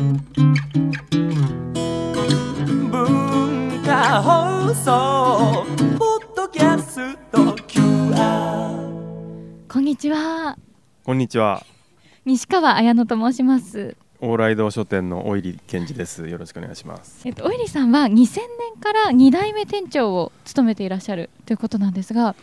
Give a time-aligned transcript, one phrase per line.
[0.00, 0.16] 文
[3.84, 5.66] 化放送
[5.98, 7.38] ポッドキャスト
[7.68, 10.56] QR こんにちは
[11.04, 11.66] こんにちは。
[12.24, 16.26] 西川彩乃と申します往来堂書店の大入健二です。
[16.28, 17.28] よろしくお願いします。
[17.28, 18.26] えっとおいりさんは2000年
[18.80, 22.34] から2代目店長を務めていらっしゃるということなんですが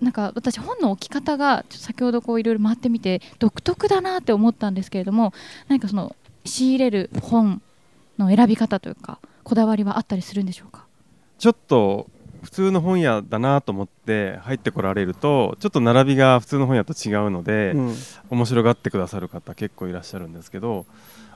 [0.00, 5.32] なんか私本の置き方が先ほどこういろいろ回ってみて独特だなって思ったんですけれども
[5.68, 6.14] 何かその
[6.48, 7.62] 仕入れる本
[8.18, 10.86] の選び方というかこだわりはあったりするんでしょうか？
[11.38, 12.08] ちょっと
[12.42, 17.94] 普通の本屋だなと思って入ってこられると、ちょっと並びが普通の本屋と違うので、うん。
[18.30, 20.86] 面白がってくださる方結構いらっしゃるんですけど、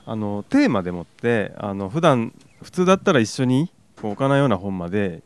[0.05, 3.69] あのテーマでもってあの普段普通だったら一緒に
[4.01, 5.23] 置かないような本まで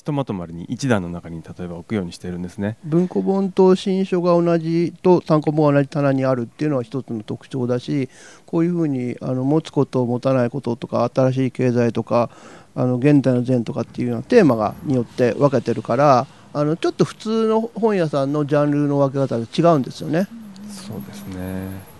[0.00, 2.78] ひとまとまりに一段の中に例えば置くようにしてるんですね。
[2.84, 8.08] 文庫本と新書が同じと単行本が同じ棚にあるっていうのは一つの特徴だし
[8.46, 12.30] こういうふうにあの持つこと持たないこととか新しい経済とか
[12.74, 20.28] あの現代の善とかっていうようなテーマがによって分けてるからあのちょっと普通の本屋さんのジャンルの分け方が違うんですよね。
[20.70, 21.90] そうですね。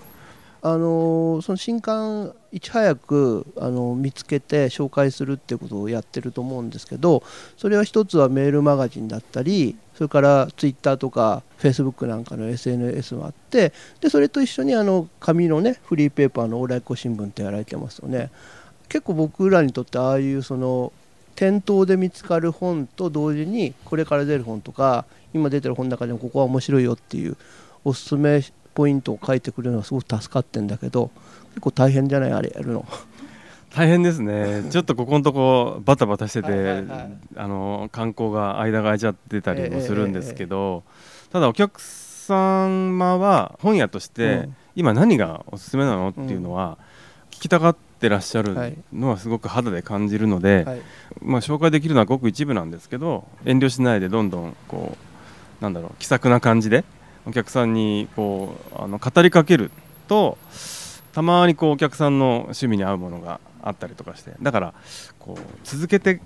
[0.63, 7.23] あのその新刊いち早くあの見つけて紹介するっていうことをやってると思うんですけど
[7.57, 18.31] それは一つはメールマガジンだったりそれからツイッターとかフェイスブックなんかの SNS もあってでそれと一緒にあの紙のねフリーペーパーの往来湖新聞ってやられてますよね。
[18.89, 20.93] 結構僕らにとってああいうその
[21.37, 27.37] 店頭で見つかる本と同時にこれから出る本とか今出てる本の中でもここは面白いよっていう
[27.85, 28.43] おすすめ
[28.75, 31.11] ポイントを書いてくれるのはすごく助かってんだけど
[31.51, 32.33] 結構大変じゃない？
[32.33, 32.87] あれやるの。
[33.75, 34.65] 大変ですね。
[34.71, 40.83] ちょっとここのとこバタバタしてて、はいはいはいあの観光が間が空いちゃってたりもするんですけど、
[41.33, 44.57] ただお客様は本屋として、うん。
[44.77, 46.09] 今何がおすすめなの？
[46.09, 46.79] っていうのは
[47.31, 48.77] 聞きたがってらっしゃるはい。
[48.93, 50.81] のはすごく肌で感じるので、はい。
[51.21, 54.97] まあ紹介できるのはごく一部なんですけど遠慮しないでどんどんこ
[55.61, 56.85] うなんだろう気さくな感じで
[57.27, 59.71] お客さんにこうあの語りかける
[60.09, 60.39] と
[61.13, 64.75] たまにこうお客さんの趣味に合うものがあったりとかしてだから
[65.19, 66.21] こう続けて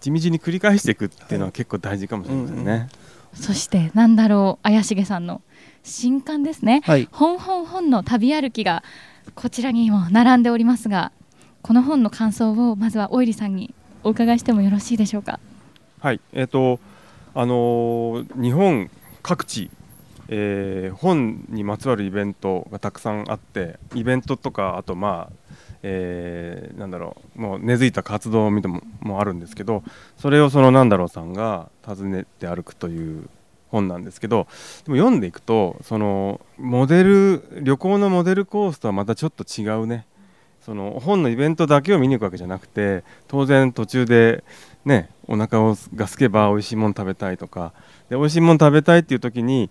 [0.00, 2.62] 地道に繰り返していくっていうのは結構大事かもしれませんね。
[2.62, 2.88] うんうん。
[3.34, 5.42] そしてなんだろう怪しげさんの
[5.82, 6.82] 新刊ですね。
[6.84, 7.08] はい。
[7.12, 8.82] 本本本の旅歩きが
[9.34, 11.12] こちらにも並んでおりますが
[11.60, 15.38] この本の感想をまずはおいりさんにお伺いしてもよろしいでしょうか？
[16.00, 16.80] はい、えっ、と、
[17.34, 18.90] あのー日本
[19.22, 19.70] 各地、
[20.34, 29.82] えー本にまつわるイベントがたくさんあって、イベントとか、あと、まあ、えーなんだろう、もう根付いた活動を見てももあるんですけど、
[30.16, 33.28] それをそのなんだろうさんが訪ねて歩くという
[33.68, 34.46] 本なんですけど、
[34.84, 40.06] でも読んでいくと、そのモデル、旅行のモデルコースとはまたちょっと違うね。
[40.64, 44.44] その本のイベントだけを見に行くわけじゃなくて当然途中で
[44.84, 47.72] ねお腹をが空けば美味しいもの食べたいとか
[48.08, 49.70] で美味しいもの食べたいっていう時に、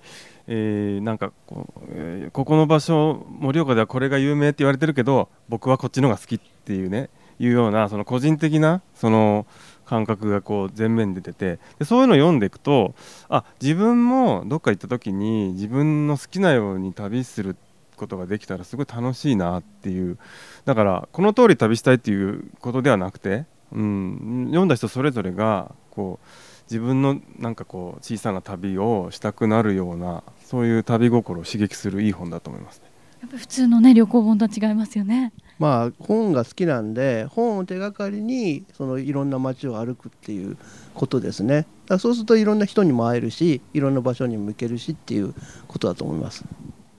[0.53, 9.47] えーなんかこう、えーここの場所盛岡ではこれが有名って言われてるけど僕はこっちのが好きっていうねいうようなその個人的なその
[9.85, 12.95] 感覚がこう前面に出ててでそういうのを読んでいくと
[13.29, 17.55] あ自分もどっか行った時に自分の好きなように旅する
[17.95, 20.17] ことができたらすごい楽しいなっていう
[20.65, 26.25] だからこの通り旅したいっていうことではなくて、うん、読んだ人それぞれがこう
[26.71, 32.83] 自分のなんかこう小さな旅をしたくなるようなそういう旅心を刺激するいい本だと思いますね。
[33.21, 35.31] やっぱり普通のね旅行本とは違いますよね。
[35.59, 40.57] まあ本が好きなんで本を手がかりにそのいろんな街を歩くっていう
[40.93, 41.55] ことですね。
[41.55, 45.33] だからそうするといろんな人にも会えるしいろんな場所にも行けるしっていう
[45.69, 46.43] ことだと思います。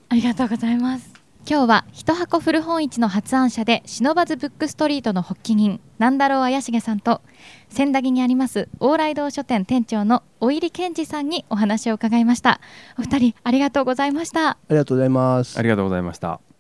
[0.08, 7.20] ありがとうございます今日は一箱古本市の発案者で忍ばずブックストリートの発起人なんだろう怪しげさんと
[7.68, 12.60] 千駄木にあります往来堂書店店長のお入健二さんにお話を伺いました。
[12.98, 14.50] お二人ありがとうございました。
[14.50, 15.58] ありがとうございます。
[15.58, 16.51] ありがとうございました。